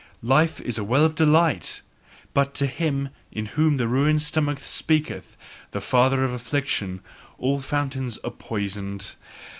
Life 0.23 0.59
is 0.61 0.79
a 0.79 0.83
well 0.83 1.05
of 1.05 1.13
delight, 1.13 1.83
but 2.33 2.55
to 2.55 2.65
him 2.65 3.09
in 3.31 3.45
whom 3.45 3.77
the 3.77 3.87
ruined 3.87 4.23
stomach 4.23 4.57
speaketh, 4.59 5.37
the 5.69 5.79
father 5.79 6.23
of 6.23 6.33
affliction, 6.33 7.01
all 7.37 7.59
fountains 7.61 8.17
are 8.23 8.31
poisoned. 8.31 9.13